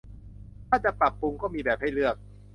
[0.69, 2.15] ถ้าจะปรับปรุงก็จะมีแบบให้เลือก